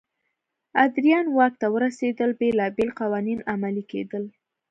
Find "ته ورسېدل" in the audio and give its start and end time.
1.61-2.29